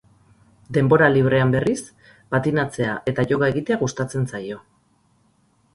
[0.77, 1.77] Denbora librean, berriz,
[2.37, 4.61] patinatzea eta yoga egitea gustatzen zaio.